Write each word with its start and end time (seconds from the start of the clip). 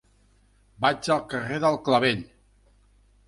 Vaig 0.85 1.09
al 1.15 1.19
carrer 1.33 1.59
del 1.65 1.77
Clavell. 1.89 2.23